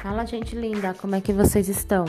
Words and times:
Fala, 0.00 0.24
gente 0.24 0.54
linda, 0.54 0.94
como 0.94 1.16
é 1.16 1.20
que 1.20 1.32
vocês 1.32 1.68
estão? 1.68 2.04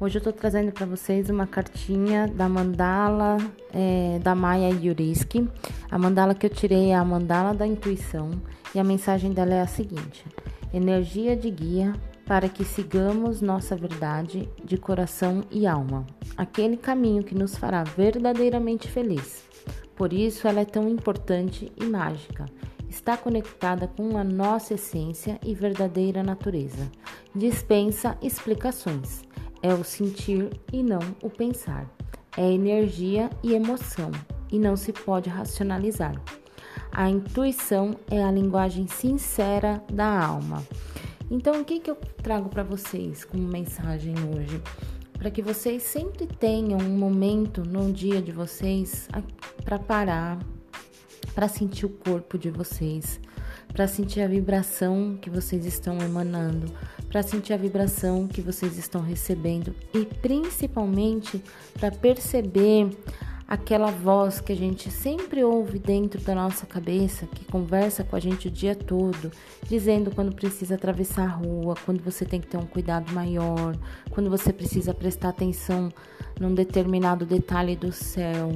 Hoje 0.00 0.16
eu 0.16 0.22
tô 0.22 0.32
trazendo 0.32 0.72
para 0.72 0.86
vocês 0.86 1.28
uma 1.28 1.46
cartinha 1.46 2.26
da 2.26 2.48
mandala 2.48 3.36
é, 3.74 4.18
da 4.20 4.34
Maya 4.34 4.70
Yuriski. 4.70 5.46
A 5.90 5.98
mandala 5.98 6.34
que 6.34 6.46
eu 6.46 6.50
tirei 6.50 6.92
é 6.92 6.94
a 6.94 7.04
mandala 7.04 7.52
da 7.52 7.66
intuição 7.66 8.30
e 8.74 8.80
a 8.80 8.84
mensagem 8.84 9.34
dela 9.34 9.52
é 9.52 9.60
a 9.60 9.66
seguinte: 9.66 10.24
energia 10.72 11.36
de 11.36 11.50
guia 11.50 11.92
para 12.24 12.48
que 12.48 12.64
sigamos 12.64 13.42
nossa 13.42 13.76
verdade 13.76 14.48
de 14.64 14.78
coração 14.78 15.44
e 15.50 15.66
alma, 15.66 16.06
aquele 16.38 16.78
caminho 16.78 17.22
que 17.22 17.34
nos 17.34 17.54
fará 17.54 17.84
verdadeiramente 17.84 18.88
feliz. 18.88 19.44
Por 19.94 20.10
isso 20.10 20.48
ela 20.48 20.60
é 20.60 20.64
tão 20.64 20.88
importante 20.88 21.70
e 21.76 21.84
mágica 21.84 22.46
está 22.96 23.16
conectada 23.16 23.86
com 23.86 24.16
a 24.16 24.24
nossa 24.24 24.74
essência 24.74 25.38
e 25.44 25.54
verdadeira 25.54 26.22
natureza. 26.22 26.90
Dispensa 27.34 28.16
explicações. 28.22 29.22
É 29.62 29.72
o 29.72 29.84
sentir 29.84 30.50
e 30.72 30.82
não 30.82 31.00
o 31.22 31.28
pensar. 31.28 31.88
É 32.36 32.50
energia 32.50 33.30
e 33.42 33.54
emoção 33.54 34.10
e 34.50 34.58
não 34.58 34.76
se 34.76 34.92
pode 34.92 35.28
racionalizar. 35.28 36.20
A 36.90 37.08
intuição 37.10 37.96
é 38.10 38.24
a 38.24 38.30
linguagem 38.30 38.86
sincera 38.86 39.82
da 39.92 40.24
alma. 40.24 40.64
Então, 41.30 41.60
o 41.60 41.64
que, 41.64 41.80
que 41.80 41.90
eu 41.90 41.96
trago 42.22 42.48
para 42.48 42.62
vocês 42.62 43.24
como 43.24 43.46
mensagem 43.46 44.14
hoje? 44.34 44.62
Para 45.18 45.30
que 45.30 45.42
vocês 45.42 45.82
sempre 45.82 46.26
tenham 46.26 46.78
um 46.78 46.96
momento 46.96 47.62
no 47.62 47.92
dia 47.92 48.22
de 48.22 48.32
vocês 48.32 49.08
para 49.64 49.78
parar, 49.78 50.38
para 51.36 51.48
sentir 51.48 51.84
o 51.84 51.90
corpo 51.90 52.38
de 52.38 52.50
vocês, 52.50 53.20
para 53.70 53.86
sentir 53.86 54.22
a 54.22 54.26
vibração 54.26 55.18
que 55.20 55.28
vocês 55.28 55.66
estão 55.66 55.98
emanando, 55.98 56.72
para 57.10 57.22
sentir 57.22 57.52
a 57.52 57.58
vibração 57.58 58.26
que 58.26 58.40
vocês 58.40 58.78
estão 58.78 59.02
recebendo 59.02 59.74
e 59.92 60.06
principalmente 60.06 61.44
para 61.78 61.90
perceber 61.90 62.88
aquela 63.46 63.90
voz 63.90 64.40
que 64.40 64.50
a 64.50 64.56
gente 64.56 64.90
sempre 64.90 65.44
ouve 65.44 65.78
dentro 65.78 66.22
da 66.22 66.34
nossa 66.34 66.64
cabeça, 66.64 67.26
que 67.26 67.44
conversa 67.44 68.02
com 68.02 68.16
a 68.16 68.20
gente 68.20 68.48
o 68.48 68.50
dia 68.50 68.74
todo, 68.74 69.30
dizendo 69.68 70.10
quando 70.10 70.34
precisa 70.34 70.74
atravessar 70.74 71.24
a 71.24 71.32
rua, 71.32 71.74
quando 71.84 72.02
você 72.02 72.24
tem 72.24 72.40
que 72.40 72.46
ter 72.46 72.56
um 72.56 72.66
cuidado 72.66 73.12
maior, 73.12 73.76
quando 74.10 74.30
você 74.30 74.54
precisa 74.54 74.94
prestar 74.94 75.28
atenção 75.28 75.90
num 76.40 76.54
determinado 76.54 77.26
detalhe 77.26 77.76
do 77.76 77.92
céu 77.92 78.50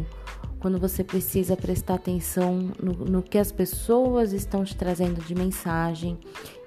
quando 0.61 0.79
você 0.79 1.03
precisa 1.03 1.57
prestar 1.57 1.95
atenção 1.95 2.71
no, 2.81 2.93
no, 2.93 3.23
que 3.23 3.39
as 3.39 3.51
pessoas 3.51 4.33
estão 4.33 4.63
te 4.63 4.77
trazendo 4.77 5.25
de 5.25 5.35
mensagem. 5.35 6.19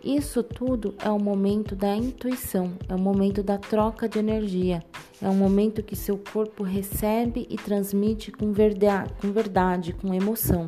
Isso 0.04 0.44
tudo 0.44 0.96
é 1.00 1.10
o 1.10 1.20
momento 1.20 1.76
da 1.76 1.96
intuição, 1.96 2.74
é 2.90 2.96
o 2.96 3.00
momento 3.00 3.42
da 3.42 3.58
troca 3.58 4.10
de 4.10 4.20
energia, 4.20 4.84
é 5.22 5.30
um 5.30 5.36
momento 5.36 5.84
que 5.84 5.96
seu 5.96 6.18
corpo 6.18 6.64
recebe 6.64 7.48
e 7.50 7.56
transmite 7.56 8.32
com 8.32 8.52
verdade, 8.52 9.14
com, 9.22 9.32
verdade, 9.32 9.94
com 9.94 10.14
emoção. 10.14 10.68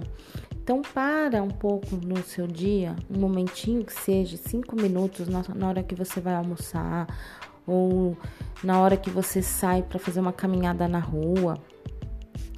Então, 0.63 0.81
para 0.81 1.43
um 1.43 1.49
pouco 1.49 1.95
no 1.95 2.23
seu 2.23 2.47
dia, 2.47 2.95
um 3.09 3.19
momentinho 3.19 3.83
que 3.83 3.93
seja, 3.93 4.37
cinco 4.37 4.75
minutos 4.75 5.27
na 5.27 5.67
hora 5.67 5.83
que 5.83 5.93
você 5.93 6.21
vai 6.21 6.35
almoçar 6.35 7.07
ou 7.67 8.15
na 8.63 8.79
hora 8.79 8.95
que 8.95 9.09
você 9.09 9.41
sai 9.41 9.83
para 9.83 9.99
fazer 9.99 10.19
uma 10.19 10.33
caminhada 10.33 10.87
na 10.87 10.99
rua 10.99 11.55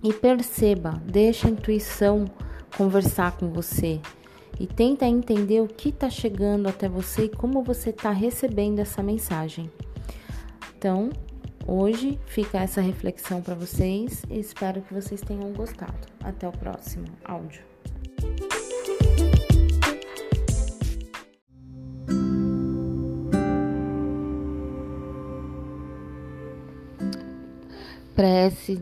e 0.03 0.13
perceba, 0.13 1.01
deixa 1.05 1.47
a 1.47 1.51
intuição 1.51 2.25
conversar 2.77 3.37
com 3.37 3.49
você 3.49 3.99
e 4.59 4.65
tenta 4.65 5.05
entender 5.05 5.61
o 5.61 5.67
que 5.67 5.89
está 5.89 6.09
chegando 6.09 6.67
até 6.67 6.87
você 6.87 7.25
e 7.25 7.29
como 7.29 7.63
você 7.63 7.91
está 7.91 8.11
recebendo 8.11 8.79
essa 8.79 9.03
mensagem. 9.03 9.69
Então, 10.77 11.09
hoje 11.65 12.19
fica 12.25 12.59
essa 12.59 12.81
reflexão 12.81 13.41
para 13.41 13.55
vocês 13.55 14.23
e 14.29 14.39
espero 14.39 14.81
que 14.81 14.93
vocês 14.93 15.21
tenham 15.21 15.51
gostado. 15.53 16.07
Até 16.23 16.47
o 16.47 16.51
próximo 16.51 17.05
áudio. 17.23 17.61
Prece 28.15 28.81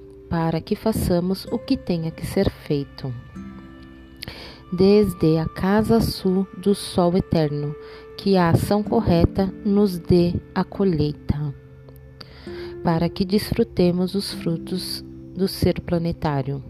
para 0.31 0.61
que 0.61 0.77
façamos 0.77 1.45
o 1.51 1.59
que 1.59 1.75
tenha 1.75 2.09
que 2.09 2.25
ser 2.25 2.49
feito. 2.49 3.13
Desde 4.71 5.37
a 5.37 5.45
casa 5.45 5.99
sul 5.99 6.47
do 6.57 6.73
sol 6.73 7.17
eterno, 7.17 7.75
que 8.17 8.37
a 8.37 8.49
ação 8.49 8.81
correta 8.81 9.53
nos 9.65 9.99
dê 9.99 10.33
a 10.55 10.63
colheita, 10.63 11.53
para 12.81 13.09
que 13.09 13.25
desfrutemos 13.25 14.15
os 14.15 14.31
frutos 14.31 15.03
do 15.35 15.49
ser 15.49 15.81
planetário. 15.81 16.63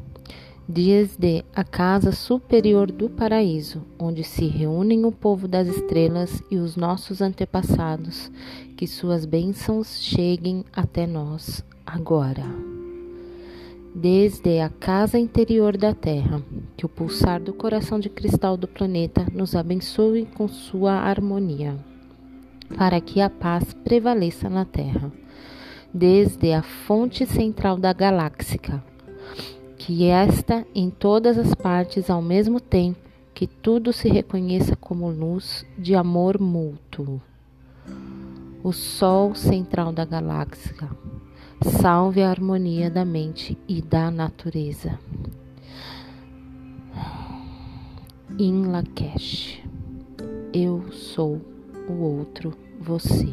Desde 0.68 1.46
a 1.54 1.64
casa 1.64 2.12
superior 2.12 2.92
do 2.92 3.10
paraíso, 3.10 3.84
onde 4.00 4.24
se 4.24 4.48
reúnem 4.48 5.06
o 5.06 5.12
povo 5.12 5.48
das 5.48 5.68
estrelas 5.68 6.42
e 6.50 6.58
os 6.58 6.76
nossos 6.76 7.22
antepassados, 7.22 8.32
que 8.76 8.88
suas 8.88 9.24
bênçãos 9.24 10.02
cheguem 10.02 10.66
até 10.74 11.06
nós 11.06 11.64
agora 11.86 12.81
desde 13.94 14.62
a 14.62 14.70
casa 14.70 15.20
interior 15.20 15.76
da 15.76 15.94
Terra, 15.94 16.42
que 16.78 16.86
o 16.86 16.90
pulsar 16.90 17.42
do 17.42 17.54
coração 17.54 18.00
de 18.00 18.10
cristal 18.10 18.56
do 18.56 18.68
planeta 18.68 19.26
nos 19.34 19.56
abençoe 19.56 20.26
com 20.26 20.48
sua 20.48 20.94
harmonia, 20.94 21.78
para 22.78 23.02
que 23.02 23.20
a 23.20 23.30
paz 23.30 23.74
prevaleça 23.74 24.50
na 24.50 24.64
Terra, 24.64 25.12
desde 25.94 26.54
a 26.54 26.62
fonte 26.62 27.26
central 27.26 27.78
da 27.78 27.92
galáxia, 27.92 28.82
que 29.78 30.06
esta 30.06 30.66
em 30.74 30.90
todas 30.90 31.38
as 31.38 31.54
partes 31.54 32.10
ao 32.10 32.22
mesmo 32.22 32.60
tempo, 32.62 33.00
que 33.34 33.46
tudo 33.46 33.92
se 33.92 34.08
reconheça 34.08 34.76
como 34.76 35.10
luz 35.10 35.66
de 35.78 35.96
amor 35.96 36.40
mútuo. 36.40 37.22
O 38.64 38.72
Sol 38.72 39.34
central 39.34 39.92
da 39.92 40.06
galáxia 40.06 40.88
Salve 41.64 42.24
a 42.24 42.30
harmonia 42.32 42.90
da 42.90 43.06
mente 43.06 43.56
e 43.68 43.84
da 43.84 44.10
natureza. 44.10 45.00
In 48.40 48.72
Lakesh. 48.72 49.62
Eu 50.52 50.92
sou 50.92 51.40
o 51.88 51.94
outro 52.02 52.58
você. 52.80 53.32